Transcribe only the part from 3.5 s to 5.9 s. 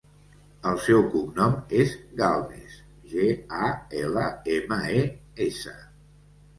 a, ela, ema, e, essa.